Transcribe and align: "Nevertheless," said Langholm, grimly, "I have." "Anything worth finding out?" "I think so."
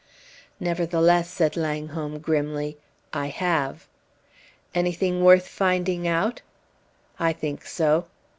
"Nevertheless," 0.59 1.29
said 1.29 1.55
Langholm, 1.55 2.17
grimly, 2.17 2.75
"I 3.13 3.27
have." 3.27 3.87
"Anything 4.73 5.23
worth 5.23 5.47
finding 5.47 6.07
out?" 6.07 6.41
"I 7.19 7.33
think 7.33 7.67
so." 7.67 8.07